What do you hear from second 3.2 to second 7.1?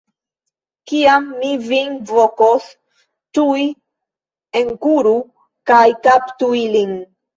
tuj enkuru kaj kaptu ilin.